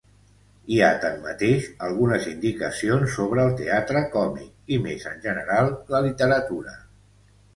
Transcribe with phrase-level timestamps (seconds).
[0.75, 6.77] Hi ha, tanmateix, algunes indicacions sobre el teatre còmic i, més en general, la literatura.